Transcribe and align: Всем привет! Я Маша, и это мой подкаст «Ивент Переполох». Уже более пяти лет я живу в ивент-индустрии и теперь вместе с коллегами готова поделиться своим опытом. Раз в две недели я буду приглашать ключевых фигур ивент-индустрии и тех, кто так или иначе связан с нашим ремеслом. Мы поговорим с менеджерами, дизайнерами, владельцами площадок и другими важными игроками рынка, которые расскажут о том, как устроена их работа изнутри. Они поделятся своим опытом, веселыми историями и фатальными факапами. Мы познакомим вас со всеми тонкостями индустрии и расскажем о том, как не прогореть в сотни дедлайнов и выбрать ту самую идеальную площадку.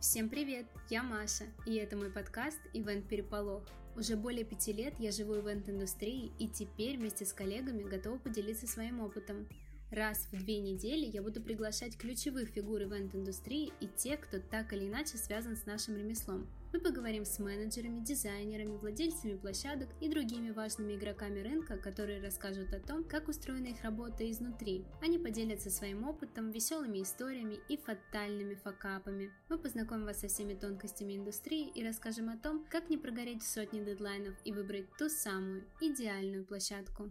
Всем 0.00 0.30
привет! 0.30 0.64
Я 0.88 1.02
Маша, 1.02 1.44
и 1.66 1.74
это 1.74 1.94
мой 1.94 2.08
подкаст 2.10 2.58
«Ивент 2.72 3.06
Переполох». 3.06 3.62
Уже 3.96 4.16
более 4.16 4.46
пяти 4.46 4.72
лет 4.72 4.94
я 4.98 5.12
живу 5.12 5.34
в 5.34 5.46
ивент-индустрии 5.46 6.32
и 6.38 6.48
теперь 6.48 6.96
вместе 6.96 7.26
с 7.26 7.34
коллегами 7.34 7.82
готова 7.82 8.16
поделиться 8.16 8.66
своим 8.66 9.02
опытом. 9.02 9.46
Раз 9.90 10.28
в 10.30 10.38
две 10.38 10.60
недели 10.60 11.06
я 11.06 11.20
буду 11.20 11.40
приглашать 11.40 11.96
ключевых 11.96 12.50
фигур 12.50 12.80
ивент-индустрии 12.82 13.72
и 13.80 13.88
тех, 13.88 14.20
кто 14.20 14.38
так 14.38 14.72
или 14.72 14.86
иначе 14.86 15.16
связан 15.16 15.56
с 15.56 15.66
нашим 15.66 15.96
ремеслом. 15.96 16.46
Мы 16.72 16.78
поговорим 16.78 17.24
с 17.24 17.40
менеджерами, 17.40 17.98
дизайнерами, 17.98 18.76
владельцами 18.76 19.36
площадок 19.36 19.88
и 20.00 20.08
другими 20.08 20.52
важными 20.52 20.94
игроками 20.94 21.40
рынка, 21.40 21.76
которые 21.76 22.22
расскажут 22.22 22.72
о 22.72 22.78
том, 22.78 23.02
как 23.02 23.26
устроена 23.26 23.66
их 23.66 23.82
работа 23.82 24.30
изнутри. 24.30 24.84
Они 25.02 25.18
поделятся 25.18 25.70
своим 25.70 26.06
опытом, 26.06 26.52
веселыми 26.52 27.02
историями 27.02 27.58
и 27.68 27.76
фатальными 27.76 28.54
факапами. 28.54 29.32
Мы 29.48 29.58
познакомим 29.58 30.04
вас 30.04 30.20
со 30.20 30.28
всеми 30.28 30.54
тонкостями 30.54 31.16
индустрии 31.16 31.68
и 31.74 31.84
расскажем 31.84 32.28
о 32.28 32.38
том, 32.38 32.64
как 32.70 32.90
не 32.90 32.96
прогореть 32.96 33.42
в 33.42 33.48
сотни 33.48 33.82
дедлайнов 33.82 34.36
и 34.44 34.52
выбрать 34.52 34.86
ту 34.96 35.08
самую 35.08 35.64
идеальную 35.80 36.44
площадку. 36.44 37.10